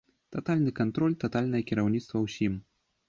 [0.35, 2.57] Татальны кантроль, татальнае кіраўніцтва ўсім.